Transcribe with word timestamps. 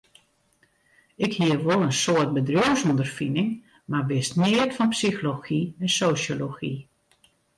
Ik 1.25 1.33
hie 1.39 1.57
wol 1.65 1.83
in 1.87 1.93
soad 2.03 2.29
bedriuwsûnderfining, 2.37 3.49
mar 3.89 4.03
wist 4.11 4.33
neat 4.41 4.71
fan 4.77 4.91
psychology 4.95 5.61
en 5.83 5.89
sosjology. 5.99 6.75